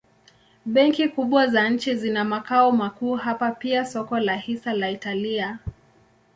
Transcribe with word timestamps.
Benki 0.65 1.09
kubwa 1.09 1.47
za 1.47 1.69
nchi 1.69 1.95
zina 1.95 2.23
makao 2.23 2.71
makuu 2.71 3.15
hapa 3.15 3.51
pia 3.51 3.85
soko 3.85 4.19
la 4.19 4.35
hisa 4.35 4.73
la 4.73 4.89
Italia. 4.91 5.59